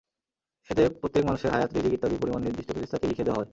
[0.69, 3.49] এতে প্রত্যেক মানুষের হায়াত, রিজিক, ইত্যাদির পরিমাণ নির্দিষ্ট ফেরেশতাকে লিখে দেওয়া হয়।